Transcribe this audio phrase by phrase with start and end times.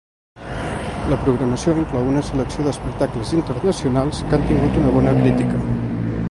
[1.11, 5.63] La programació inclou una selecció d’espectacles internacionals que han tingut una bona crítica.